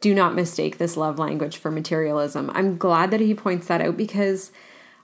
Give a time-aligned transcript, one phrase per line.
[0.00, 2.50] do not mistake this love language for materialism.
[2.54, 4.50] I'm glad that he points that out because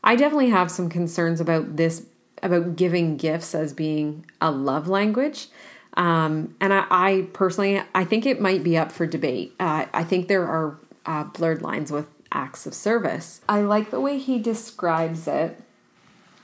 [0.02, 2.06] I definitely have some concerns about this,
[2.42, 5.48] about giving gifts as being a love language.
[5.94, 9.54] Um, and I, I, personally, I think it might be up for debate.
[9.58, 13.40] Uh, I think there are uh, blurred lines with acts of service.
[13.48, 15.58] I like the way he describes it,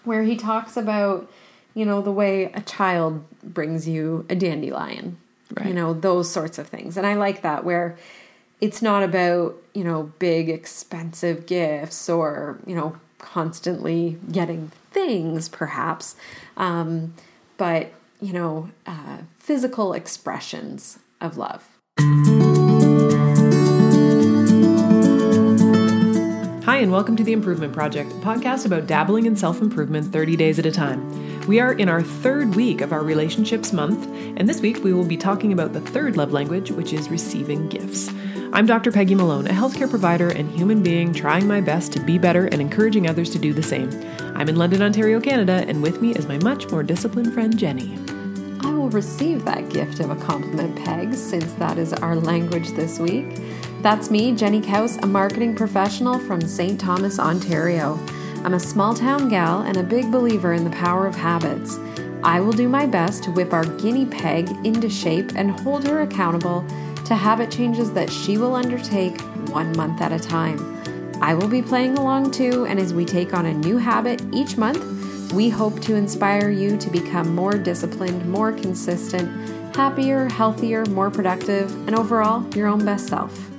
[0.04, 1.30] where he talks about,
[1.74, 5.18] you know, the way a child brings you a dandelion,
[5.54, 5.68] right.
[5.68, 6.96] you know, those sorts of things.
[6.96, 7.96] And I like that, where
[8.62, 16.14] it's not about, you know, big, expensive gifts or, you know, constantly getting things, perhaps,
[16.56, 17.12] um,
[17.56, 21.66] but, you know, uh, physical expressions of love.
[26.64, 30.36] Hi, and welcome to The Improvement Project, a podcast about dabbling in self improvement 30
[30.36, 31.42] days at a time.
[31.48, 34.06] We are in our third week of our Relationships Month,
[34.38, 37.68] and this week we will be talking about the third love language, which is receiving
[37.68, 38.08] gifts.
[38.54, 38.92] I'm Dr.
[38.92, 42.60] Peggy Malone, a healthcare provider and human being trying my best to be better and
[42.60, 43.88] encouraging others to do the same.
[44.36, 47.98] I'm in London, Ontario, Canada, and with me is my much more disciplined friend Jenny.
[48.60, 52.98] I will receive that gift of a compliment, Peg, since that is our language this
[52.98, 53.40] week.
[53.80, 56.78] That's me, Jenny Kaus, a marketing professional from St.
[56.78, 57.98] Thomas, Ontario.
[58.44, 61.78] I'm a small town gal and a big believer in the power of habits.
[62.22, 66.02] I will do my best to whip our guinea peg into shape and hold her
[66.02, 66.66] accountable
[67.12, 70.58] to habit changes that she will undertake one month at a time.
[71.20, 74.56] I will be playing along too, and as we take on a new habit each
[74.56, 81.10] month, we hope to inspire you to become more disciplined, more consistent, happier, healthier, more
[81.10, 83.51] productive, and overall your own best self.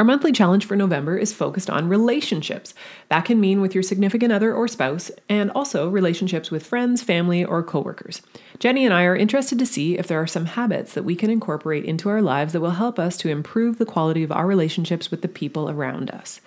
[0.00, 2.72] Our monthly challenge for November is focused on relationships.
[3.10, 7.44] That can mean with your significant other or spouse, and also relationships with friends, family,
[7.44, 8.22] or coworkers.
[8.58, 11.28] Jenny and I are interested to see if there are some habits that we can
[11.28, 15.10] incorporate into our lives that will help us to improve the quality of our relationships
[15.10, 16.40] with the people around us.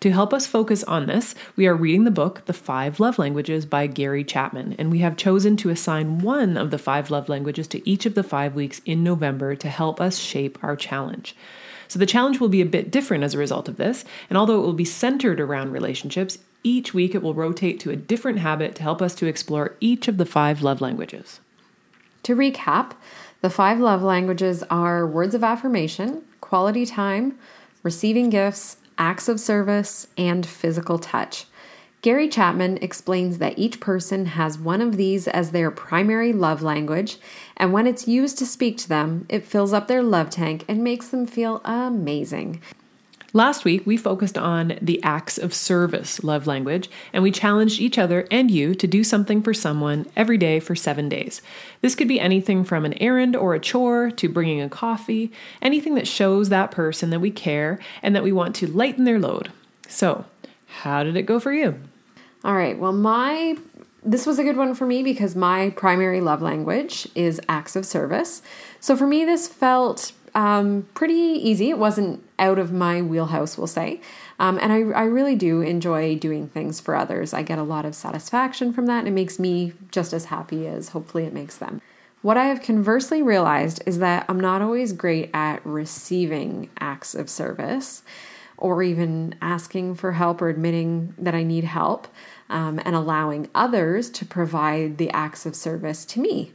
[0.00, 3.64] To help us focus on this, we are reading the book The Five Love Languages
[3.64, 7.68] by Gary Chapman, and we have chosen to assign one of the five love languages
[7.68, 11.34] to each of the five weeks in November to help us shape our challenge.
[11.88, 14.60] So the challenge will be a bit different as a result of this, and although
[14.60, 18.74] it will be centered around relationships, each week it will rotate to a different habit
[18.76, 21.40] to help us to explore each of the five love languages.
[22.24, 22.92] To recap,
[23.40, 27.38] the five love languages are words of affirmation, quality time,
[27.82, 31.46] receiving gifts, acts of service, and physical touch.
[32.00, 37.18] Gary Chapman explains that each person has one of these as their primary love language,
[37.58, 40.82] and when it's used to speak to them, it fills up their love tank and
[40.82, 42.62] makes them feel amazing.
[43.34, 47.98] Last week, we focused on the acts of service love language, and we challenged each
[47.98, 51.42] other and you to do something for someone every day for seven days.
[51.82, 55.30] This could be anything from an errand or a chore to bringing a coffee,
[55.60, 59.18] anything that shows that person that we care and that we want to lighten their
[59.18, 59.52] load.
[59.86, 60.24] So,
[60.66, 61.78] how did it go for you?
[62.44, 62.78] All right.
[62.78, 63.58] Well, my
[64.02, 67.84] this was a good one for me because my primary love language is acts of
[67.84, 68.42] service.
[68.80, 71.70] So for me, this felt um, pretty easy.
[71.70, 74.00] It wasn't out of my wheelhouse, we'll say.
[74.38, 77.34] Um, and I, I really do enjoy doing things for others.
[77.34, 80.66] I get a lot of satisfaction from that, and it makes me just as happy
[80.66, 81.80] as hopefully it makes them.
[82.22, 87.30] What I have conversely realized is that I'm not always great at receiving acts of
[87.30, 88.02] service
[88.56, 92.08] or even asking for help or admitting that I need help
[92.50, 96.52] um, and allowing others to provide the acts of service to me.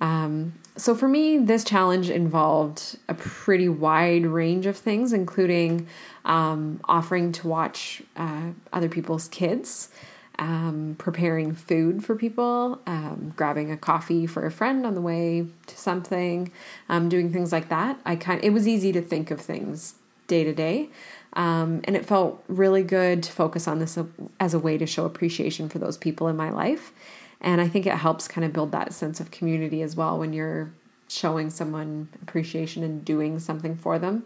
[0.00, 5.86] Um, so for me, this challenge involved a pretty wide range of things, including
[6.24, 9.90] um, offering to watch uh, other people's kids.
[10.36, 15.46] Um, preparing food for people, um, grabbing a coffee for a friend on the way
[15.68, 16.50] to something,
[16.88, 18.00] um, doing things like that.
[18.04, 19.94] I kind it was easy to think of things
[20.26, 20.88] day to day,
[21.34, 23.98] um, and it felt really good to focus on this
[24.40, 26.92] as a way to show appreciation for those people in my life.
[27.40, 30.32] And I think it helps kind of build that sense of community as well when
[30.32, 30.72] you're
[31.08, 34.24] showing someone appreciation and doing something for them.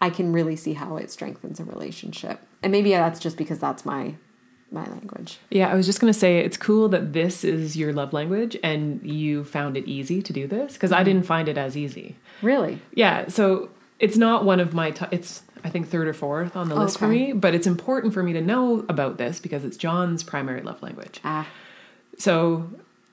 [0.00, 2.40] I can really see how it strengthens a relationship.
[2.62, 4.14] And maybe that's just because that's my
[4.70, 5.38] my language.
[5.50, 8.56] Yeah, I was just going to say it's cool that this is your love language
[8.62, 11.00] and you found it easy to do this because mm-hmm.
[11.00, 12.16] I didn't find it as easy.
[12.40, 12.80] Really?
[12.94, 16.68] Yeah, so it's not one of my t- it's I think third or fourth on
[16.68, 17.06] the list okay.
[17.06, 17.32] for me.
[17.32, 21.20] But it's important for me to know about this because it's John's primary love language.
[21.24, 21.48] Ah.
[22.18, 22.68] So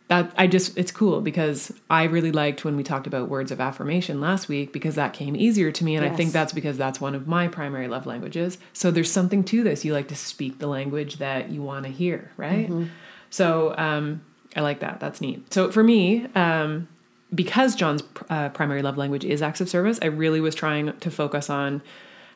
[0.10, 3.62] that I just it's cool because I really liked when we talked about words of
[3.62, 6.14] affirmation last week because that came easier to me and yes.
[6.14, 8.58] I think that's because that's one of my primary love languages.
[8.74, 9.86] So there's something to this.
[9.86, 12.68] You like to speak the language that you want to hear, right?
[12.68, 12.86] Mm-hmm.
[13.30, 14.22] So um,
[14.56, 15.00] I like that.
[15.00, 15.54] That's neat.
[15.54, 16.88] So for me, um,
[17.34, 21.12] because John's uh, primary love language is acts of service, I really was trying to
[21.12, 21.84] focus on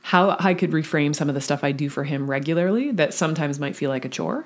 [0.03, 3.59] how I could reframe some of the stuff I do for him regularly that sometimes
[3.59, 4.45] might feel like a chore.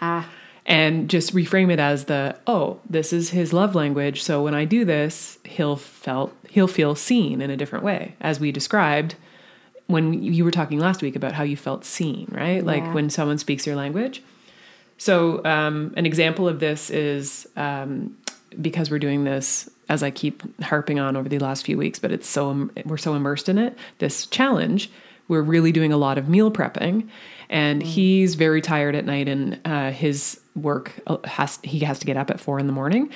[0.00, 0.28] Ah,
[0.66, 4.22] and just reframe it as the oh this is his love language.
[4.22, 8.14] So when i do this he'll felt he'll feel seen in a different way.
[8.20, 9.14] As we described
[9.86, 12.62] when you were talking last week about how you felt seen right?
[12.64, 12.92] Like Yeah.
[12.92, 14.22] when someone speaks your language.
[14.98, 18.16] So um, an example of this is um,
[18.60, 22.12] because we're doing this as i keep harping on over the last few weeks but
[22.12, 24.90] it's so we're so immersed in it this challenge
[25.28, 27.08] we're really doing a lot of meal prepping.
[27.50, 32.06] And he's very tired at night and uh, his work uh, has he has to
[32.06, 33.10] get up at four in the morning.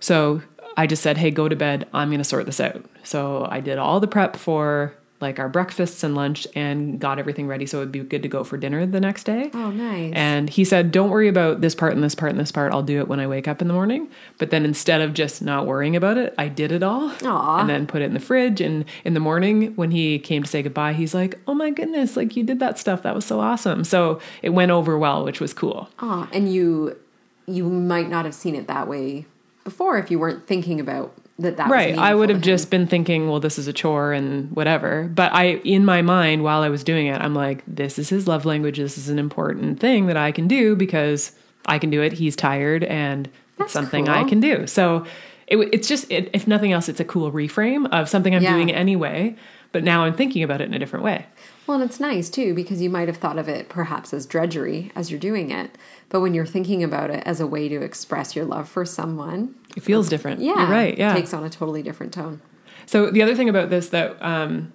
[0.00, 0.42] So
[0.76, 1.88] i just said hey go to bed.
[1.92, 2.84] I'm going to sort this out.
[3.02, 7.46] So i did all the prep for like our breakfasts and lunch and got everything
[7.46, 10.12] ready so it would be good to go for dinner the next day oh, nice.
[10.14, 12.72] and he said, Don't worry about this part and this part and this part.
[12.72, 14.08] I'll do it when I wake up in the morning.
[14.38, 17.12] But then instead of just not worrying about it, I did it all.
[17.24, 17.60] Aw.
[17.60, 18.60] And then put it in the fridge.
[18.60, 22.16] And in the morning, when he came to say goodbye, he's like, Oh my goodness,
[22.16, 23.02] like you did that stuff.
[23.02, 23.84] That was so awesome.
[23.84, 25.88] So it went over well, which was cool.
[26.00, 26.98] oh, and you
[27.46, 29.26] you might not have seen it that way
[29.64, 31.56] before if you weren't thinking about that.
[31.56, 31.96] That right.
[31.96, 35.10] I would have just been thinking, Well, this is a chore and whatever.
[35.14, 38.28] But I, in my mind, while I was doing it, I'm like, This is his
[38.28, 38.78] love language.
[38.78, 41.32] This is an important thing that I can do because
[41.66, 42.12] I can do it.
[42.12, 44.14] He's tired and That's it's something cool.
[44.14, 44.66] I can do.
[44.66, 45.06] So
[45.52, 48.54] it, it's just, it, if nothing else, it's a cool reframe of something I'm Yeah.
[48.54, 49.36] doing anyway.
[49.70, 51.24] But now I'm thinking about it in a different way.
[51.66, 54.90] Well, and it's nice too because you might have thought of it perhaps as drudgery
[54.94, 55.78] as you're doing it,
[56.10, 59.54] but when you're thinking about it as a way to express your love for someone,
[59.76, 60.40] It feels different.
[60.40, 60.98] yeah, You're right.
[60.98, 61.12] Yeah.
[61.12, 62.42] it takes on a totally different tone.
[62.84, 64.74] So the other thing about this that um,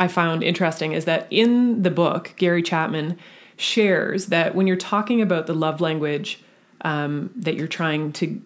[0.00, 3.18] I found interesting is that in the book, Gary Chapman
[3.58, 6.42] shares that when you're talking about the love language
[6.82, 8.40] um, that you're trying to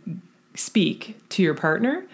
[0.57, 2.05] speak to your partner,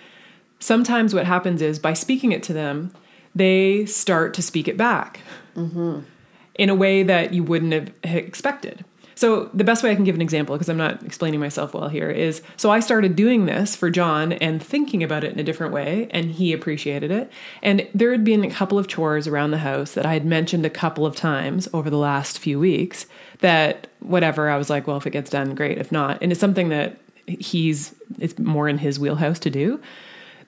[0.58, 2.92] sometimes what happens is by speaking it to them,
[3.34, 5.20] they start to speak it back
[5.56, 8.84] in a way that you wouldn't have expected.
[9.14, 11.88] So the best way I can give an example, because I'm not explaining myself well
[11.88, 15.44] here, is so I started doing this for John and thinking about it in a
[15.44, 17.30] different way, and he appreciated it.
[17.62, 20.66] And there had been a couple of chores around the house that I had mentioned
[20.66, 23.06] a couple of times over the last few weeks
[23.40, 25.78] that whatever, I was like, well, if it gets done, great.
[25.78, 26.96] If not, and it's something that
[27.26, 29.80] he's it's more in his wheelhouse to do.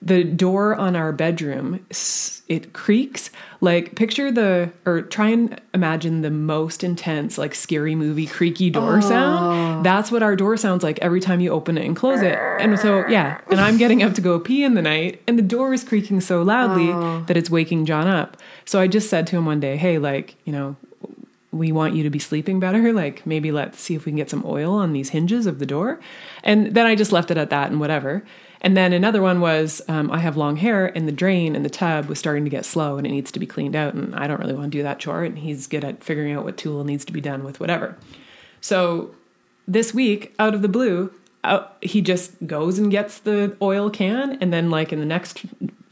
[0.01, 1.85] The door on our bedroom
[2.47, 3.31] it creaks.
[3.61, 8.97] Like picture the or try and imagine the most intense like scary movie creaky door
[8.97, 9.01] oh.
[9.01, 9.85] sound.
[9.85, 12.37] That's what our door sounds like every time you open it and close it.
[12.59, 15.43] And so yeah and i'm getting up to go pee in the night and the
[15.43, 17.23] door is creaking so loudly oh.
[17.27, 18.37] that it's waking john up.
[18.65, 20.75] So i just said to him one day hey like you know
[21.55, 22.91] we want you to be sleeping better.
[22.91, 25.65] Like maybe let's see if we can get some oil on these hinges of the
[25.65, 25.99] door.
[26.43, 28.23] And then I just left it at that and whatever.
[28.61, 31.69] And then another one was um, I have long hair and the drain in the
[31.69, 33.93] tub was starting to get slow and it needs to be cleaned out.
[33.93, 35.23] And I don't really want to do that chore.
[35.23, 37.97] And he's good at figuring out what tool needs to be done with whatever.
[38.61, 39.13] So
[39.67, 41.13] this week, out of the blue,
[41.43, 44.37] out, he just goes and gets the oil can.
[44.41, 45.43] And then, like, in the next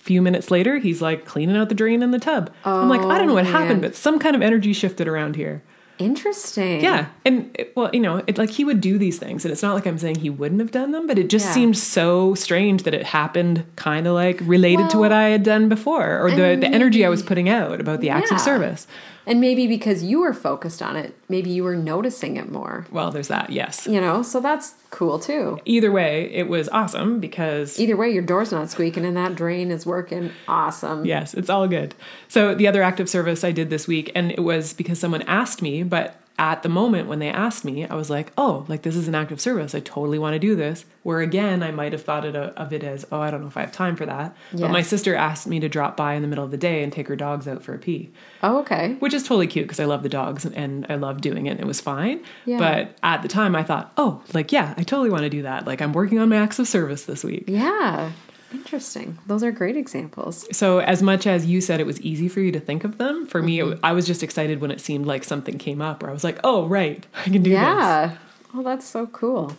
[0.04, 2.52] few minutes later, he's like cleaning out the drain in the tub.
[2.66, 3.62] I'm like, I don't know what oh, man.
[3.62, 5.64] happened, but some kind of energy shifted around here.
[5.98, 6.82] Interesting.
[6.82, 9.62] Yeah, and it, well, you know, it, like he would do these things, and it's
[9.62, 11.54] not like I'm saying he wouldn't have done them, but it just Yeah.
[11.54, 15.70] seemed so strange that it happened, kind of like related to what I had done
[15.70, 18.88] before, or the the energy I was putting out about the acts of service.
[19.26, 22.86] And maybe because you were focused on it, maybe you were noticing it more.
[22.92, 23.50] Well, there's that.
[23.50, 23.88] Yes.
[23.88, 25.60] You know, so that's cool too.
[25.66, 29.72] Either way, it was awesome because Either way, your door's not squeaking and that drain
[29.72, 30.32] is working.
[30.48, 31.06] Awesome.
[31.06, 31.96] Yes, it's all good.
[32.28, 35.22] So the other act of service I did this week, and it was because someone
[35.24, 38.82] asked me, but at the moment when they asked me, I was like, oh, like
[38.82, 39.76] this is an act of service.
[39.76, 40.84] I totally want to do this.
[41.04, 43.56] Where again, I might have thought it, of it as, oh, I don't know if
[43.58, 44.36] I have time for that.
[44.52, 44.62] Yeah.
[44.62, 46.92] But my sister asked me to drop by in the middle of the day and
[46.92, 48.12] take her dogs out for a pee,
[48.42, 48.96] Oh, okay.
[49.00, 51.52] which is totally cute because I love the dogs and I love doing it.
[51.52, 52.24] And it was fine.
[52.46, 52.58] Yeah.
[52.58, 55.68] But at the time, I thought, oh, like, yeah, I totally want to do that.
[55.68, 57.44] Like, I'm working on my acts of service this week.
[57.48, 58.12] Yeah.
[58.54, 59.18] Interesting.
[59.28, 60.46] Those are great examples.
[60.56, 63.26] So, as much as you said it was easy for you to think of them,
[63.26, 63.74] for me, Mm-hmm.
[63.74, 66.24] it, I was just excited when it seemed like something came up where I was
[66.24, 67.52] like, oh, right, I can do this.
[67.52, 68.18] Yeah.
[68.54, 69.56] Oh, that's so cool.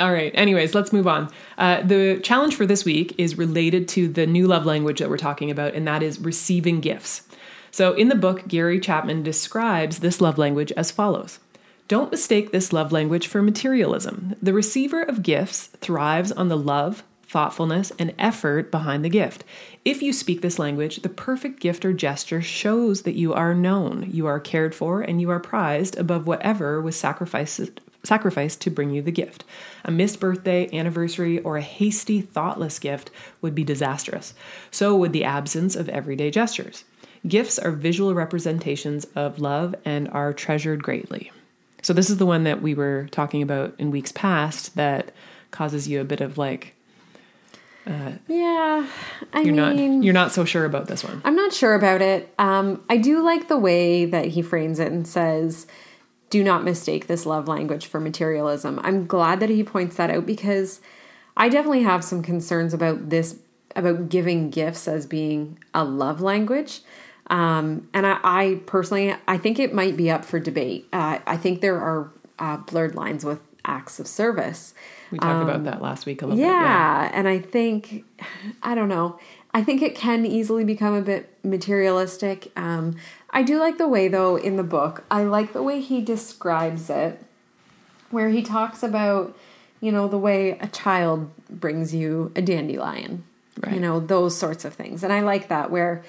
[0.00, 0.32] All right.
[0.34, 1.30] Anyways, let's move on.
[1.56, 5.16] Uh, the challenge for this week is related to the new love language that we're
[5.18, 7.22] talking about, and that is receiving gifts.
[7.70, 11.38] So, in the book, Gary Chapman describes this love language as follows
[11.86, 14.34] Don't mistake this love language for materialism.
[14.42, 19.42] The receiver of gifts thrives on the love, thoughtfulness, and effort behind the gift.
[19.84, 24.08] If you speak this language, the perfect gift or gesture shows that you are known,
[24.08, 29.02] you are cared for, and you are prized above whatever was sacrificed to bring you
[29.02, 29.42] the gift.
[29.84, 33.10] A missed birthday, anniversary, or a hasty, thoughtless gift
[33.42, 34.32] would be disastrous.
[34.70, 36.84] So would the absence of everyday gestures.
[37.26, 41.32] Gifts are visual representations of love and are treasured greatly.
[41.82, 45.10] So, this is the one that we were talking about in weeks past that
[45.50, 46.74] causes you a bit of like,
[47.86, 48.88] Yeah,
[49.32, 51.20] I you're mean, not you're not so sure about this one.
[51.24, 52.32] I'm not sure about it.
[52.38, 55.66] Um, I do like the way that he frames it and says,
[56.30, 60.24] "Do not mistake this love language for materialism." I'm glad that he points that out
[60.26, 60.80] because
[61.36, 63.38] I definitely have some concerns about this
[63.76, 66.80] about giving gifts as being a love language.
[67.28, 70.86] Um, and I, I personally, I think it might be up for debate.
[70.92, 74.74] Uh, I think there are uh, blurred lines with acts of service.
[75.10, 76.48] We talked about that last week a little Yeah,
[77.06, 77.12] bit.
[77.12, 77.18] Yeah.
[77.18, 78.04] and I think
[78.62, 79.18] I don't know.
[79.52, 82.50] I think it can easily become a bit materialistic.
[82.56, 82.96] Um,
[83.30, 85.04] I do like the way, though, in the book.
[85.10, 87.22] I like the way he describes it,
[88.10, 89.36] where he talks about,
[89.80, 93.22] you know, the way a child brings you a dandelion,
[93.70, 96.02] you know, those sorts of things, and I like that where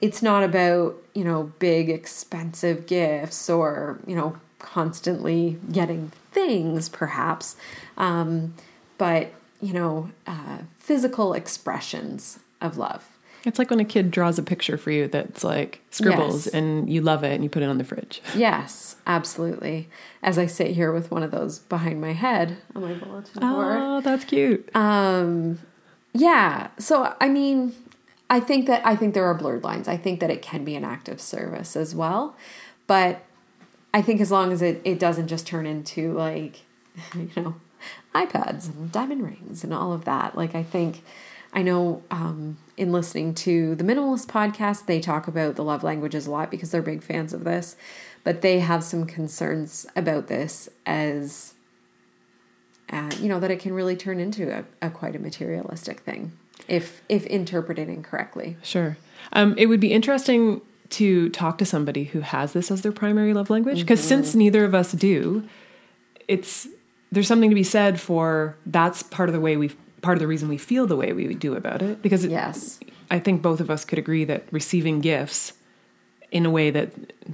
[0.00, 7.56] it's not about you know big expensive gifts or you know constantly getting things perhaps
[7.96, 8.54] um,
[8.98, 13.08] but you know uh, physical expressions of love
[13.44, 16.54] It's like when a kid draws a picture for you that's like scribbles Yes.
[16.54, 18.20] and you love it and you put it on the fridge.
[18.34, 19.88] yes absolutely
[20.22, 23.78] as i sit here with one of those behind my head on my bulletin board
[23.80, 24.68] Oh, that's cute.
[24.76, 25.58] Um,
[26.12, 26.68] yeah.
[26.78, 27.74] So I mean,
[28.30, 29.88] I think that I think there are blurred lines.
[29.88, 32.36] I think that it can be an act of service as well,
[32.86, 33.22] but
[33.92, 36.62] I think as long as it it doesn't just turn into like,
[37.14, 37.54] you know,
[38.14, 40.36] iPads and diamond rings and all of that.
[40.36, 41.02] Like I think.
[41.50, 46.26] I know um, in listening to the Minimalist podcast, they talk about the love languages
[46.26, 47.74] a lot because they're big fans of this,
[48.22, 51.54] but they have some concerns about this as
[52.90, 56.32] uh, you know that it can really turn into a, a quite a materialistic thing
[56.66, 58.56] if if interpreted incorrectly.
[58.62, 58.96] Sure.
[59.32, 63.34] Um, it would be interesting to talk to somebody who has this as their primary
[63.34, 64.08] love language because mm-hmm.
[64.08, 65.46] since neither of us do,
[66.26, 66.66] it's
[67.12, 69.70] there's something to be said for that's part of the way we
[70.02, 72.78] part of the reason we feel the way we do about it because it, Yes.
[73.10, 75.54] I think both of us could agree that receiving gifts
[76.30, 76.92] in a way that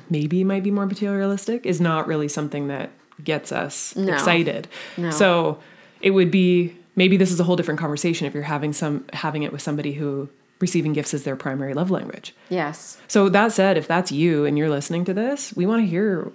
[0.08, 2.90] maybe might be more materialistic is not really something that
[3.22, 4.12] gets us No.
[4.12, 4.68] excited.
[4.96, 5.10] No.
[5.10, 5.58] So
[6.00, 9.42] it would be maybe this is a whole different conversation if you're having some having
[9.42, 10.28] it with somebody who
[10.60, 12.34] receiving gifts is their primary love language.
[12.48, 12.98] Yes.
[13.08, 16.32] So that said, if that's you and you're listening to this, we want to hear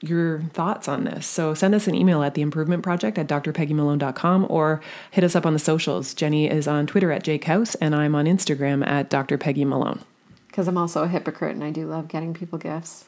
[0.00, 1.26] your thoughts on this.
[1.26, 4.80] So send us an email at the improvement project at drpeggymalone.com or
[5.10, 6.14] hit us up on the socials.
[6.14, 9.38] Jenny is on Twitter at jkaus and I'm on Instagram at Dr.
[9.38, 10.00] Peggy Malone.
[10.48, 13.06] Because I'm also a hypocrite and I do love getting people gifts.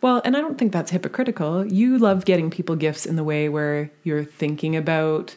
[0.00, 1.66] Well, and I don't think that's hypocritical.
[1.66, 5.36] You love getting people gifts in the way where you're thinking about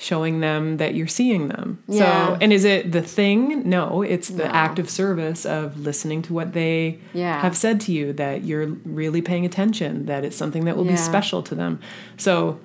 [0.00, 1.78] showing them that you're seeing them.
[1.86, 2.28] Yeah.
[2.28, 3.68] So, and is it the thing?
[3.68, 4.50] No, it's the No.
[4.50, 7.38] act of service of listening to what they Yeah.
[7.42, 10.92] have said to you that you're really paying attention, that it's something that will Yeah.
[10.92, 11.80] be special to them.
[12.16, 12.58] So,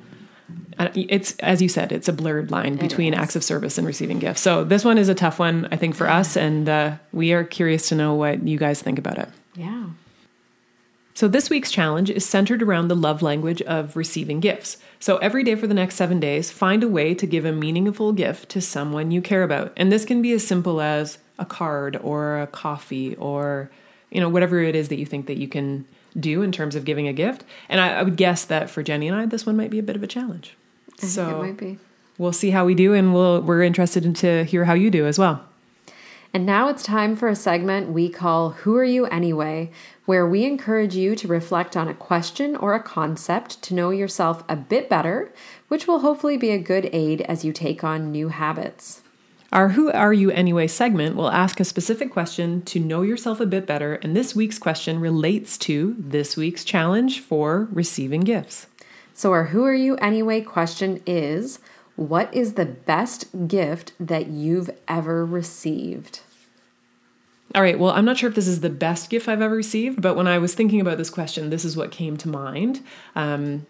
[0.80, 4.20] uh, it's as you said, it's a blurred line between acts of service and receiving
[4.20, 4.40] gifts.
[4.40, 7.44] So this one is a tough one, I think, for us, and uh, we are
[7.44, 9.28] curious to know what you guys think about it.
[9.56, 9.88] Yeah.
[11.14, 14.78] So, this week's challenge is centered around the love language of receiving gifts.
[15.00, 18.12] So, every day for the next seven days, find a way to give a meaningful
[18.14, 19.72] gift to someone you care about.
[19.78, 23.70] And this can be as simple as a card or a coffee or,
[24.10, 25.86] you know, whatever it is that you think that you can
[26.18, 27.44] do in terms of giving a gift.
[27.68, 29.84] And I, I would guess that for Jenny and I, this one might be a
[29.84, 30.56] bit of a challenge.
[30.94, 31.78] I think So, it might be.
[32.18, 35.06] we'll see how we do, and we'll, we're interested in to hear how you do
[35.06, 35.44] as well.
[36.36, 39.72] And now it's time for a segment we call Who Are You Anyway,
[40.04, 44.44] where we encourage you to reflect on a question or a concept to know yourself
[44.50, 45.32] a bit better,
[45.70, 49.02] which will hopefully be a good aid as you take on new habits.
[49.54, 53.46] Our Who Are You Anyway segment will ask a specific question to know yourself a
[53.46, 58.68] bit better, and this week's question relates to this week's challenge for receiving gifts.
[59.14, 61.60] So, our Who Are You Anyway question is
[61.96, 66.20] What is the best gift that you've ever received?
[67.56, 70.02] All right, well, I'm not sure if this is the best gift I've ever received,
[70.02, 72.82] but when I was thinking about this question, this is what came to mind.
[73.16, 73.66] Um,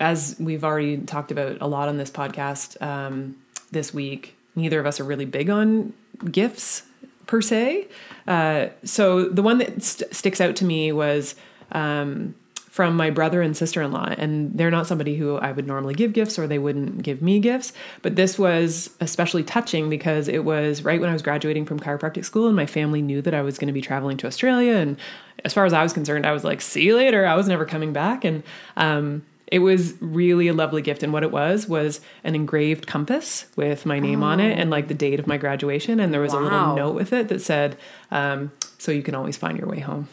[0.00, 3.36] as we've already talked about a lot on this podcast um,
[3.70, 5.92] this week, neither of us are really big on
[6.32, 6.82] gifts
[7.28, 7.86] per se.
[8.26, 11.36] Uh, so the one that st- sticks out to me was
[11.70, 12.34] um,
[12.78, 15.94] from my brother and sister in law, and they're not somebody who I would normally
[15.94, 17.72] give gifts or they wouldn't give me gifts.
[18.02, 22.24] But this was especially touching because it was right when I was graduating from chiropractic
[22.24, 24.76] school, and my family knew that I was going to be traveling to Australia.
[24.76, 24.96] And
[25.44, 27.26] as far as I was concerned, I was like, see you later.
[27.26, 28.24] I was never coming back.
[28.24, 28.44] And
[28.76, 31.02] um, it was really a lovely gift.
[31.02, 34.86] And what it was was an engraved compass with my name on it and like
[34.86, 35.98] the date of my graduation.
[35.98, 37.76] And there was a little note with it that said,
[38.12, 40.06] um, "So you can always find your way home."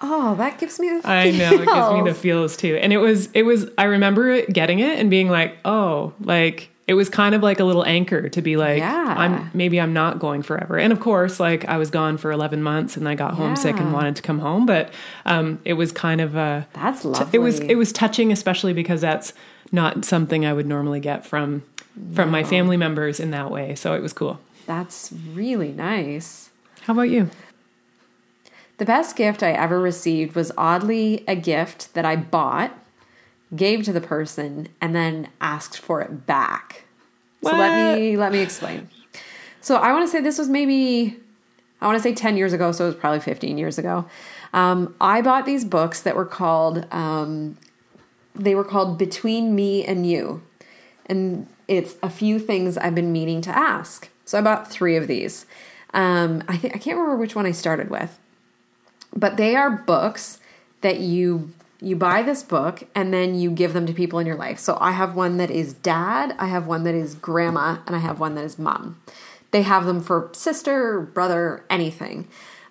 [0.00, 2.18] Oh, that gives me the I know it gives me the feels.
[2.20, 2.76] feels too.
[2.76, 6.70] And it was it was I remember it, getting it and being like, "Oh, like
[6.86, 9.14] it was kind of like a little anchor to be like, Yeah.
[9.18, 10.78] I'm maybe I'm not going forever.
[10.78, 13.92] And of course, like I was gone for 11 months and I got homesick and
[13.92, 14.90] wanted to come home, but
[15.26, 17.30] um, it was kind of a That's t- lovely.
[17.32, 19.34] it was it was touching, especially because that's
[19.70, 21.62] not something I would normally get from
[22.14, 23.74] from my family members in that way.
[23.74, 24.38] So it was cool.
[24.66, 26.48] That's really nice.
[26.82, 27.28] How about you?
[28.78, 32.72] The best gift I ever received was oddly a gift that I bought,
[33.54, 36.84] gave to the person, and then asked for it back.
[37.42, 38.88] So let me let me explain.
[39.60, 41.16] So I want to say this was maybe
[41.80, 44.06] I want to say 10 years ago, so it was probably 15 years ago.
[44.52, 47.58] Um, I bought these books that were called um,
[48.34, 50.42] they were called Between Me and You.
[51.06, 54.08] And it's a few things I've been meaning to ask.
[54.24, 55.46] So I bought three of these.
[55.94, 58.18] Um, I think I can't remember which one I started with
[59.14, 60.40] but they are books
[60.80, 64.36] that you you buy this book and then you give them to people in your
[64.36, 64.58] life.
[64.58, 68.00] So I have one that is dad, I have one that is grandma, and I
[68.00, 69.00] have one that is mom.
[69.52, 72.26] They have them for sister, brother, anything.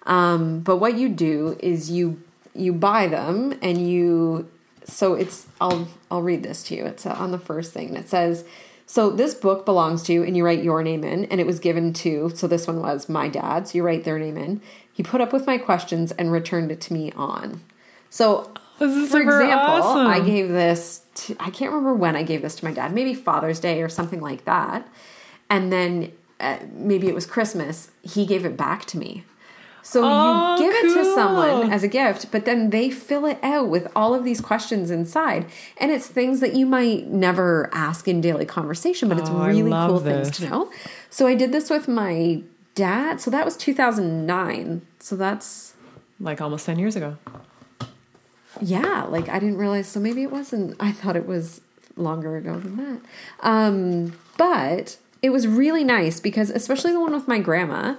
[0.06, 2.22] Um, but what you do is you
[2.53, 4.50] you buy them and you
[4.84, 6.86] so it's I'll I'll read this to you.
[6.86, 8.46] It's on the first thing it says
[8.89, 11.60] so this book belongs to you, and you write your name in and it was
[11.60, 14.62] given to so this one was my dad so you write their name in.
[14.91, 17.62] He put up with my questions and returned it to me on.
[18.10, 20.08] So This is for example, awesome.
[20.08, 23.13] I gave this to, I can't remember when I gave this to my dad, maybe
[23.13, 24.88] Father's Day or something like that.
[25.50, 29.25] And then uh, maybe it was Christmas, he gave it back to me.
[29.89, 33.39] So Oh, you give it to someone as a gift, but then they fill it
[33.41, 35.46] out with all of these questions inside.
[35.77, 39.72] And it's things that you might never ask in daily conversation, but it's Oh, really
[39.72, 40.27] cool this.
[40.29, 40.72] things to know.
[41.10, 42.41] So I did this with my
[42.75, 43.22] dad.
[43.22, 44.82] So that was 2009.
[45.00, 45.74] So that's
[46.20, 47.15] like almost 10 years ago.
[48.62, 49.88] yeah, like I didn't realize.
[49.88, 50.75] So maybe it wasn't.
[50.82, 51.62] I thought it was
[51.96, 53.00] longer ago than that.
[53.42, 57.96] Um, but it was really nice because, especially the one with my grandma,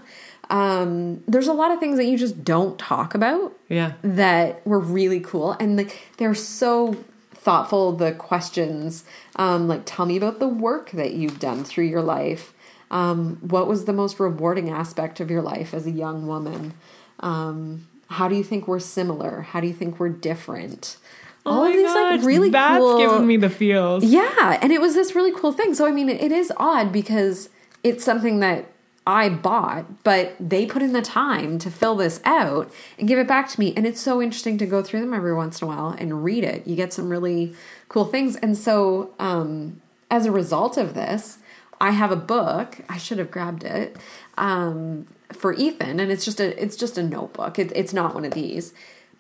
[0.51, 3.93] um, there's a lot of things that you just don't talk about Yeah.
[4.03, 6.97] that were really cool, and like they're so
[7.35, 7.93] thoughtful.
[7.93, 9.05] The questions,
[9.37, 12.53] um, like tell me about the work that you've done through your life.
[12.91, 16.73] Um, what was the most rewarding aspect of your life as a young woman?
[17.21, 19.43] Um, how do you think we're similar?
[19.43, 20.97] How do you think we're different?
[21.45, 22.99] All oh of these gosh, like really that's cool.
[22.99, 24.05] giving me the feels.
[24.05, 25.75] Yeah, and it was this really cool thing.
[25.75, 27.51] So I mean, it, it is odd because
[27.85, 28.67] it's something that
[29.09, 33.27] I bought, but they put in the time to fill this out and give it
[33.27, 35.69] back to me, and it's so interesting to go through them every once in a
[35.69, 36.67] while and read it.
[36.67, 37.55] You get some really
[37.89, 41.39] cool things, and so um, as a result of this,
[41.81, 42.81] I have a book.
[42.87, 43.97] I should have grabbed it
[44.37, 47.59] um, for Ethan, and it's just a it's just a notebook.
[47.59, 48.75] It, it's not one of these,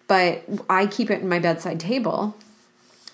[0.06, 2.36] but I keep it in my bedside table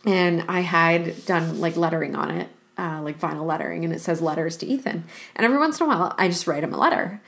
[0.06, 4.20] and I had done like lettering on it, uh, like vinyl lettering, and it says
[4.20, 5.04] letters to Ethan.
[5.36, 7.20] And every once in a while, I just write him a letter,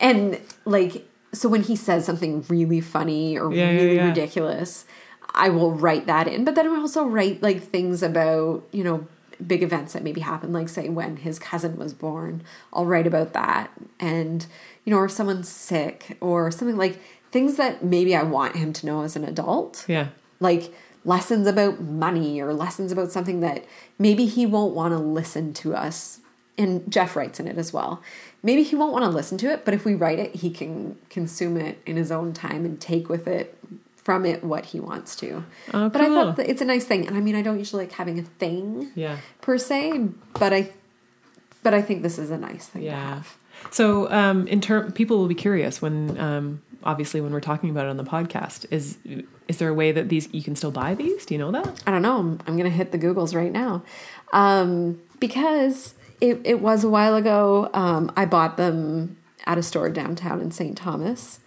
[0.00, 4.08] and like so when he says something really funny or Yeah, yeah, really yeah.
[4.08, 4.84] ridiculous,
[5.34, 6.44] I will write that in.
[6.44, 9.06] But then I also write like things about you know
[9.44, 12.42] big events that maybe happened, like say when his cousin was born.
[12.72, 14.46] I'll write about that, and
[14.84, 17.00] you know, or someone's sick or something like
[17.32, 20.08] things that maybe I want him to know as an adult Yeah.
[20.38, 20.72] like
[21.04, 23.64] lessons about money or lessons about something that
[23.98, 26.20] maybe he won't want to listen to us.
[26.56, 28.00] And Jeff writes in it as well.
[28.42, 30.96] Maybe he won't want to listen to it, but if we write it, he can
[31.10, 33.58] consume it in his own time and take with it
[33.96, 35.44] from it what he wants to.
[35.72, 37.06] Oh, But I thought that it's a nice thing.
[37.08, 39.16] And I mean, I don't usually like having a thing Yeah.
[39.40, 40.70] per se, but I
[41.62, 43.14] but I think this is a nice thing to Yeah.
[43.14, 43.36] have.
[43.70, 47.86] So, um, in term, people will be curious when, um, obviously, when we're talking about
[47.86, 48.66] it on the podcast.
[48.70, 48.98] Is
[49.48, 51.26] is there a way that these you can still buy these?
[51.26, 51.82] Do you know that?
[51.86, 52.18] I don't know.
[52.18, 53.82] I'm, I'm going to hit the Googles right now.
[54.32, 57.70] Um, because it, it was a while ago.
[57.74, 60.76] Um, I bought them at a store downtown in St.
[60.76, 61.40] Thomas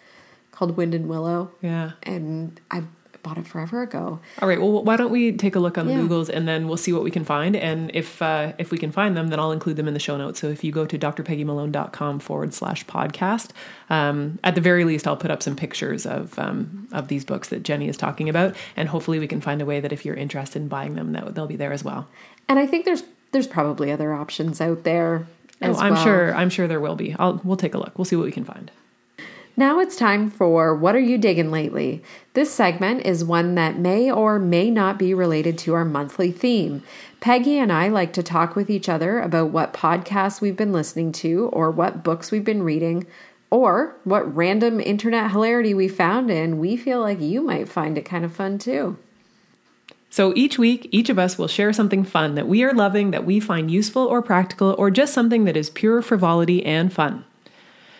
[0.51, 1.51] called Wind and Willow.
[1.61, 1.91] Yeah.
[2.03, 2.83] And I
[3.27, 4.19] bought it forever ago.
[4.41, 4.59] All right.
[4.59, 5.99] Well, why don't we take a look on the Yeah.
[5.99, 7.55] Googles and then we'll see what we can find.
[7.55, 10.15] And if uh, if we can find them, then I'll include them in the show
[10.17, 10.39] notes.
[10.39, 13.49] So if you go to drpeggymalone.com forward slash podcast,
[13.89, 17.49] um, at the very least, I'll put up some pictures of um, of these books
[17.49, 20.15] that Jenny is talking about, and hopefully we can find a way that if you're
[20.15, 22.07] interested in buying them, that they'll be there as well.
[22.47, 25.27] And I think there's there's probably other options out there
[25.61, 26.03] Oh, I'm well.
[26.03, 26.35] sure.
[26.35, 27.15] I'm sure there will be.
[27.17, 27.97] I'll we'll take a look.
[27.97, 28.69] We'll see what we can find.
[29.59, 32.03] Now it's time for What Are You Digging Lately?
[32.35, 36.83] This segment is one that may or may not be related to our monthly theme.
[37.21, 41.11] Peggy and I like to talk with each other about what podcasts we've been listening
[41.13, 43.07] to, or what books we've been reading,
[43.49, 48.05] or what random internet hilarity we found, and we feel like you might find it
[48.05, 48.95] kind of fun too.
[50.11, 53.25] So each week, each of us will share something fun that we are loving, that
[53.25, 57.25] we find useful or practical, or just something that is pure frivolity and fun.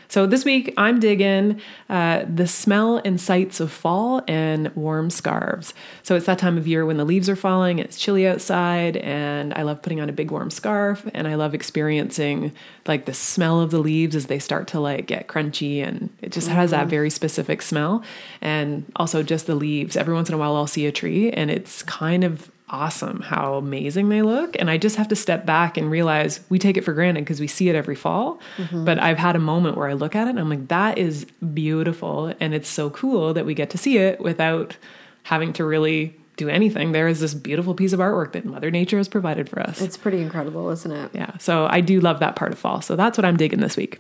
[0.10, 5.74] So this week, I'm digging uh, the smell and sights of fall and warm scarves.
[6.04, 9.54] So it's that time of year when the leaves are falling, it's chilly outside, and
[9.54, 12.54] I love putting on a big warm scarf, and I love experiencing
[12.86, 16.32] like the smell of the leaves as they start to like get crunchy, and it
[16.32, 18.04] just has that very specific smell.
[18.42, 19.98] And also just the leaves.
[19.98, 23.56] Every once in a while, I'll see a tree, and it's kind of awesome how
[23.56, 24.56] amazing they look.
[24.60, 27.40] And I just have to step back and realize we take it for granted because
[27.40, 28.40] we see it every fall.
[28.58, 28.84] Mm-hmm.
[28.84, 31.26] But I've had a moment where I look at it and I'm like, that is
[31.54, 32.34] beautiful.
[32.40, 34.76] And it's so cool that we get to see it without
[35.24, 36.92] having to really do anything.
[36.92, 39.82] There is this beautiful piece of artwork that Mother Nature has provided for us.
[39.82, 41.12] It's pretty incredible, isn't it?
[41.14, 41.38] Yeah.
[41.38, 42.82] So I do love that part of fall.
[42.82, 44.00] So that's what I'm digging this week.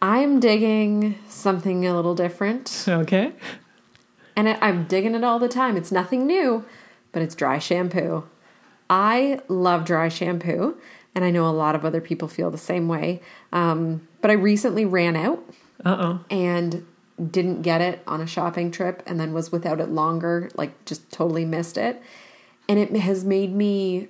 [0.00, 2.84] I'm digging something a little different.
[2.86, 3.32] Okay.
[4.36, 5.76] And I'm digging it all the time.
[5.76, 6.64] It's nothing new
[7.14, 8.28] but it's dry shampoo.
[8.90, 10.76] I love dry shampoo,
[11.14, 13.22] and I know a lot of other people feel the same way.
[13.52, 15.42] Um, but I recently ran out
[15.84, 16.20] Uh-oh.
[16.28, 16.84] and
[17.30, 21.10] didn't get it on a shopping trip and then was without it longer, like just
[21.10, 22.02] totally missed it.
[22.68, 24.08] And it has made me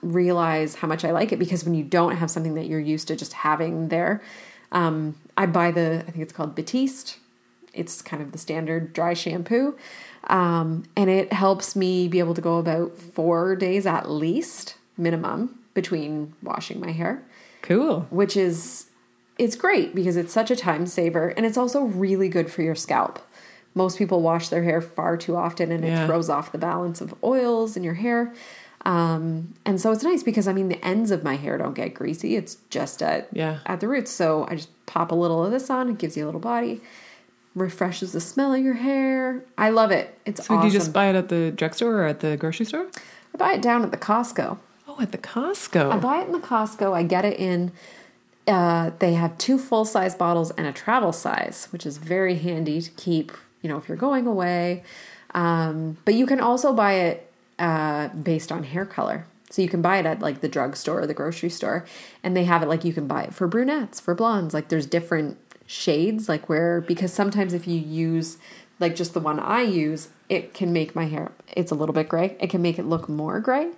[0.00, 3.08] realize how much I like it because when you don't have something that you're used
[3.08, 4.22] to just having there,
[4.72, 7.18] um, I buy the, I think it's called Batiste.
[7.74, 9.76] It's kind of the standard dry shampoo.
[10.28, 15.58] Um, and it helps me be able to go about four days at least, minimum,
[15.74, 17.22] between washing my hair.
[17.62, 18.06] Cool.
[18.10, 18.86] Which is,
[19.38, 22.74] it's great because it's such a time saver and it's also really good for your
[22.74, 23.20] scalp.
[23.74, 26.04] Most people wash their hair far too often and Yeah.
[26.04, 28.34] it throws off the balance of oils in your hair.
[28.84, 31.94] Um, and so it's nice because I mean the ends of my hair don't get
[31.94, 32.36] greasy.
[32.36, 33.58] It's just at Yeah.
[33.66, 34.10] at the roots.
[34.10, 35.88] So I just pop a little of this on.
[35.90, 36.80] It gives you a little body,
[37.54, 39.42] refreshes the smell of your hair.
[39.56, 40.16] I love it.
[40.24, 40.68] It's So awesome.
[40.68, 42.86] do you just buy it at the drugstore or at the grocery store?
[43.34, 44.58] I buy it down at the Costco.
[44.86, 45.90] Oh, at the Costco.
[45.92, 46.92] I buy it in the Costco.
[46.92, 47.72] I get it in.
[48.46, 52.80] Uh, they have two full size bottles and a travel size, which is very handy
[52.80, 53.32] to keep.
[53.62, 54.84] You know, if you're going away.
[55.34, 59.26] Um, but you can also buy it uh, based on hair color.
[59.50, 61.84] So you can buy it at like the drugstore or the grocery store,
[62.22, 64.52] and they have it like you can buy it for brunettes, for blondes.
[64.54, 68.38] Like there's different shades, like where because sometimes if you use
[68.80, 71.30] like just the one I use, it can make my hair.
[71.56, 72.36] It's a little bit gray.
[72.40, 73.70] It can make it look more gray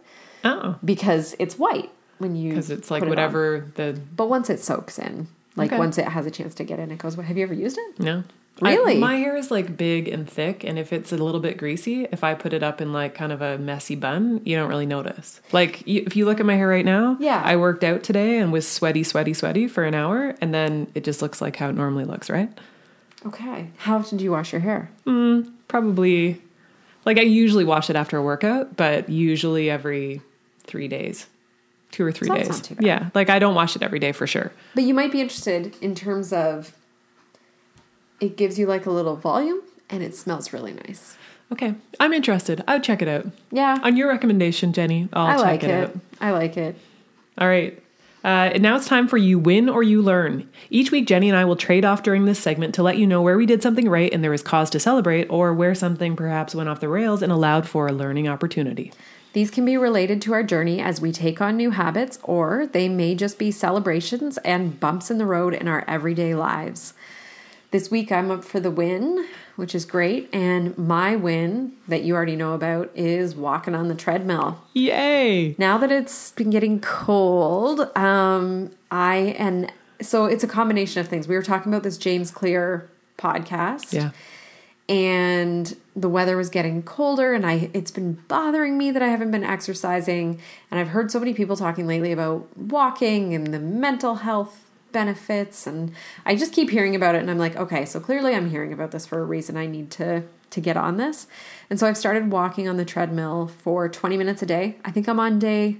[0.44, 0.76] oh.
[0.85, 3.16] because it's white when you Because it's like put it on.
[3.16, 5.26] whatever the But once it soaks in,
[5.57, 5.79] like Okay.
[5.79, 7.16] once it has a chance to get in, it goes.
[7.16, 7.98] Have you ever used it?
[8.00, 8.22] No.
[8.60, 8.96] Really?
[8.96, 12.04] I, my hair is like big and thick, and if it's a little bit greasy,
[12.12, 14.84] if I put it up in like kind of a messy bun, you don't really
[14.86, 15.40] notice.
[15.50, 17.40] Like y- if you look at my hair right now, Yeah.
[17.42, 21.04] I worked out today and was sweaty, sweaty, sweaty for an hour, and then it
[21.04, 22.50] just looks like how it normally looks, right?
[23.24, 23.70] Okay.
[23.78, 24.90] How often do you wash your hair?
[25.06, 26.42] Mm, probably,
[27.06, 30.20] like I usually wash it after a workout, but usually every
[30.64, 31.26] three days,
[31.92, 32.48] two or three So days.
[32.50, 32.84] not too bad.
[32.84, 34.52] Yeah, like I don't wash it every day for sure.
[34.74, 36.74] But you might be interested in terms of
[38.20, 41.16] it gives you like a little volume and it smells really nice.
[41.52, 42.62] Okay, I'm interested.
[42.68, 43.26] I would check it out.
[43.50, 43.78] Yeah.
[43.83, 45.85] On your recommendation, Jenny, I'll I check like it, it.
[45.85, 45.96] out.
[46.20, 46.76] I like it.
[47.38, 47.83] All right.
[48.22, 50.48] Uh, and now it's time for you win or you learn.
[50.68, 53.22] Each week, Jenny and I will trade off during this segment to let you know
[53.22, 56.54] where we did something right and there was cause to celebrate, or where something perhaps
[56.54, 58.92] went off the rails and allowed for a learning opportunity.
[59.33, 62.88] These can be related to our journey as we take on new habits, or they
[62.88, 66.94] may just be celebrations and bumps in the road in our everyday lives.
[67.70, 70.28] This week I'm up for the win, which is great.
[70.33, 74.61] And my win that you already know about is walking on the treadmill.
[74.74, 75.54] Yay!
[75.56, 81.28] Now that it's been getting cold, um, I and so it's a combination of things.
[81.28, 84.11] We were talking about this James Clear podcast Yeah.
[84.88, 89.30] and the weather was getting colder and I it's been bothering me that I haven't
[89.30, 94.14] been exercising and I've heard so many people talking lately about walking and the mental
[94.16, 95.92] health benefits and
[96.24, 98.90] I just keep hearing about it and I'm like okay so clearly I'm hearing about
[98.90, 101.26] this for a reason I need to to get on this
[101.68, 105.09] and so I've started walking on the treadmill for 20 minutes a day I think
[105.09, 105.79] I'm on day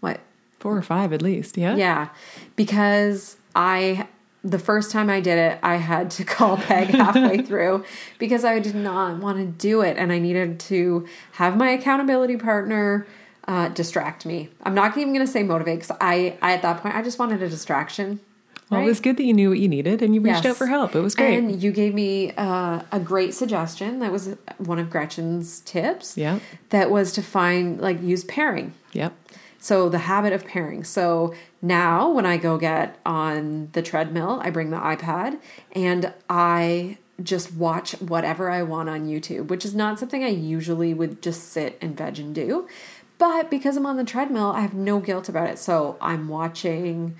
[0.00, 0.20] what
[0.58, 1.58] Four or five at least.
[1.58, 1.76] Yeah.
[1.76, 2.08] yeah,
[2.56, 4.08] because I
[4.42, 7.84] the first time I did it, I had to call Peg halfway through
[8.18, 12.36] because I did not want to do it, and I needed to have my accountability
[12.36, 13.06] partner
[13.46, 14.48] uh, distract me.
[14.64, 17.18] I'm not even going to say motivate because I, I at that point I just
[17.18, 18.20] wanted a distraction.
[18.68, 20.46] Well, it was good that you knew what you needed and you reached Yes.
[20.46, 20.96] out for help.
[20.96, 21.38] It was great.
[21.38, 24.00] And you gave me uh, a great suggestion.
[24.00, 26.16] That was one of Gretchen's tips.
[26.18, 26.42] Yep.
[26.70, 28.74] That was to find, like, use pairing.
[28.92, 29.12] yep.
[29.58, 30.82] So the habit of pairing.
[30.84, 35.38] So now when I go get on the treadmill, I bring the iPad
[35.72, 40.92] and I just watch whatever I want on YouTube, which is not something I usually
[40.94, 42.68] would just sit and veg and do.
[43.18, 45.58] But because I'm on the treadmill, I have no guilt about it.
[45.58, 47.16] So I'm watching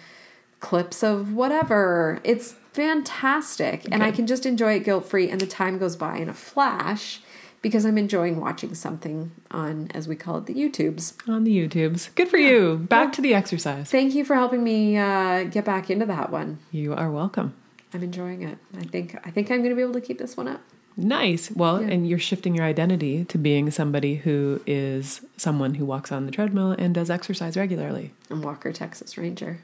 [0.61, 2.21] clips of whatever.
[2.25, 3.87] It's fantastic.
[3.91, 6.35] And I can just enjoy it guilt free and the time goes by in a
[6.35, 7.21] flash
[7.63, 11.15] because I'm enjoying watching something on, as we call it, the YouTubes.
[11.29, 12.15] On the YouTubes.
[12.15, 12.77] Good for you.
[12.89, 13.91] Back to the exercise.
[13.91, 16.59] Thank you for helping me uh, get back into that one.
[16.71, 17.55] You are welcome.
[17.93, 18.59] I'm enjoying it.
[18.77, 20.61] I think I think I'm going to be able to keep this one up.
[20.99, 21.51] Nice.
[21.51, 21.89] Well, Yeah.
[21.89, 26.33] and you're shifting your identity to being somebody who is someone who walks on the
[26.33, 28.13] treadmill and does exercise regularly.
[28.31, 29.59] I'm Walker Texas Ranger.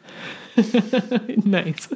[1.44, 1.88] nice.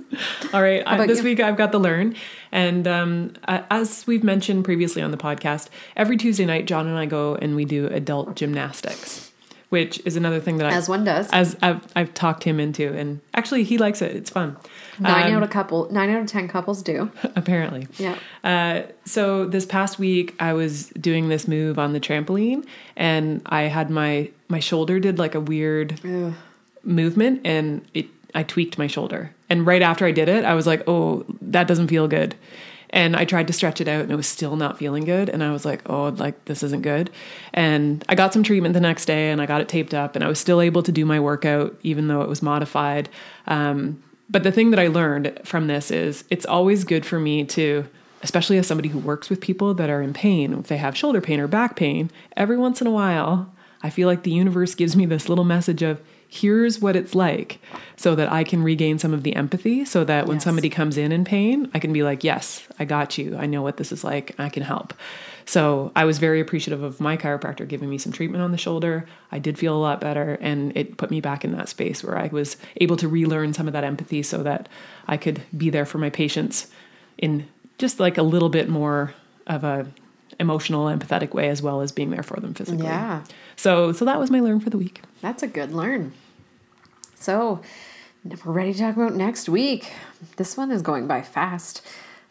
[0.54, 0.82] All right.
[0.86, 1.24] I, this you?
[1.24, 2.16] week I've got the learn.
[2.50, 7.04] And um, as we've mentioned previously on the podcast, every Tuesday night, John and I
[7.04, 9.32] go and we do adult gymnastics,
[9.70, 11.28] which is another thing that I, As one does.
[11.32, 12.92] as I've, I've talked him into.
[12.92, 14.14] And actually, he likes it.
[14.14, 14.56] It's fun.
[14.98, 17.10] Nine Um, out of couple, nine out of ten couples do.
[17.36, 17.88] apparently.
[17.98, 18.16] Yeah.
[18.44, 22.64] Uh, so this past week, I was doing this move on the trampoline,
[22.96, 26.32] and I had my my shoulder did like a weird Ugh.
[26.84, 29.32] movement, and it I tweaked my shoulder.
[29.48, 32.34] And right after I did it, I was like, "Oh, that doesn't feel good."
[32.90, 35.28] And I tried to stretch it out, and it was still not feeling good.
[35.28, 37.10] And I was like, "Oh, like this isn't good."
[37.52, 40.24] And I got some treatment the next day, and I got it taped up, and
[40.24, 43.08] I was still able to do my workout even though it was modified.
[43.46, 47.44] Um, but the thing that I learned from this is it's always good for me
[47.44, 47.86] to,
[48.22, 51.20] especially as somebody who works with people that are in pain, if they have shoulder
[51.20, 54.96] pain or back pain, every once in a while, I feel like the universe gives
[54.96, 57.60] me this little message of, here's what it's like,
[57.96, 60.44] so that I can regain some of the empathy, so that when Yes.
[60.44, 63.36] somebody comes in in pain, I can be like, yes, I got you.
[63.36, 64.34] I know what this is like.
[64.38, 64.92] I can help.
[65.48, 69.06] So I was very appreciative of my chiropractor giving me some treatment on the shoulder.
[69.30, 72.18] I did feel a lot better, and it put me back in that space where
[72.18, 74.68] I was able to relearn some of that empathy so that
[75.06, 76.66] I could be there for my patients
[77.16, 77.46] in
[77.78, 79.14] just like a little bit more
[79.46, 79.86] of a
[80.38, 82.84] emotional, empathetic way, as well as being there for them physically.
[82.84, 83.24] Yeah.
[83.56, 85.02] So, so that was my learn for the week.
[85.22, 86.12] That's a good learn.
[87.14, 87.62] So,
[88.44, 89.92] we're ready to talk about next week.
[90.36, 91.82] This one is going by fast.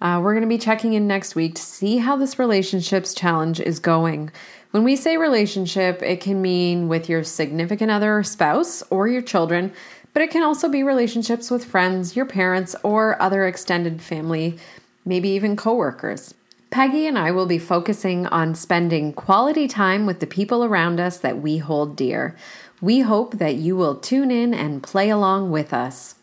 [0.01, 3.59] Uh, we're going to be checking in next week to see how this relationships challenge
[3.59, 4.31] is going.
[4.71, 9.21] When we say relationship, it can mean with your significant other or spouse or your
[9.21, 9.71] children,
[10.13, 14.59] but it can also be relationships with friends, your parents, or other extended family,
[15.05, 16.34] maybe even coworkers.
[16.69, 21.17] Peggy and I will be focusing on spending quality time with the people around us
[21.19, 22.35] that we hold dear.
[22.81, 26.15] We hope that you will tune in and play along with us.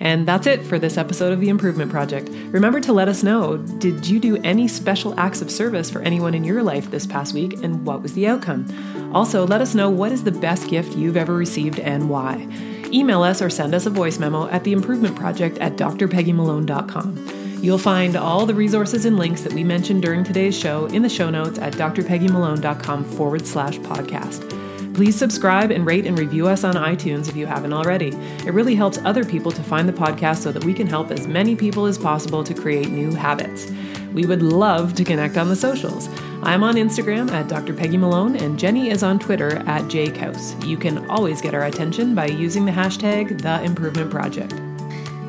[0.00, 2.30] And that's it for this episode of The Improvement Project.
[2.46, 6.34] Remember to let us know did you do any special acts of service for anyone
[6.34, 8.66] in your life this past week, and what was the outcome?
[9.14, 12.48] Also, let us know what is the best gift you've ever received and why.
[12.92, 17.39] Email us or send us a voice memo at The Improvement Project at drpeggymalone.com.
[17.60, 21.10] You'll find all the resources and links that we mentioned during today's show in the
[21.10, 24.48] show notes at drpeggymalone.com forward slash podcast.
[24.94, 28.08] Please subscribe and rate and review us on iTunes if you haven't already.
[28.46, 31.26] It really helps other people to find the podcast so that we can help as
[31.26, 33.70] many people as possible to create new habits.
[34.14, 36.08] We would love to connect on the socials.
[36.42, 37.74] I'm on Instagram at Dr.
[37.74, 40.66] Peggy Malone, and Jenny is on Twitter at jkaus.
[40.66, 44.54] You can always get our attention by using the hashtag The Improvement Project.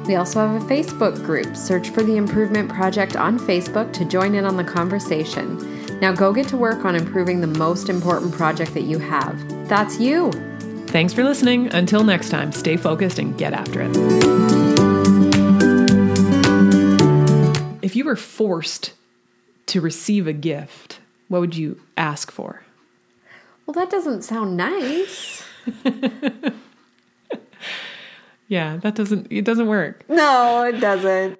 [0.07, 1.55] We also have a Facebook group.
[1.55, 5.99] Search for the Improvement Project on Facebook to join in on the conversation.
[5.99, 9.37] Now go get to work on improving the most important project that you have.
[9.69, 10.31] That's you.
[10.87, 11.71] Thanks for listening.
[11.73, 13.95] Until next time, stay focused and get after it.
[17.83, 18.93] If you were forced
[19.67, 22.63] to receive a gift, what would you ask for?
[23.65, 25.43] Well, that doesn't sound nice.
[28.51, 30.03] Yeah, that doesn't it doesn't work.
[30.09, 31.39] No, it doesn't.